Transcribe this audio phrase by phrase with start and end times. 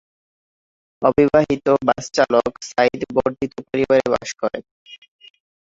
[1.01, 4.59] অবিবাহিত বাস চালক সাইদ বর্ধিত পরিবারে বাস করে।